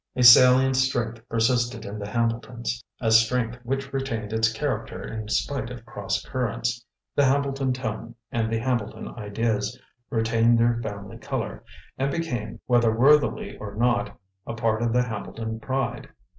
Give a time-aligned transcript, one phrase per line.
[0.15, 5.69] A salient strength persisted in the Hambletons a strength which retained its character in spite
[5.69, 6.83] of cross currents.
[7.15, 9.79] The Hambleton tone and the Hambleton ideas
[10.09, 11.63] retained their family color,
[11.99, 14.17] and became, whether worthily or not,
[14.47, 16.09] a part of the Hambleton pride.